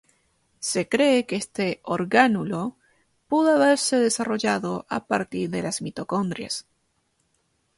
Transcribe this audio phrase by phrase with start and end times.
[0.59, 2.75] Se cree que este orgánulo
[3.27, 6.65] pudo haberse desarrollado a partir de las mitocondrias.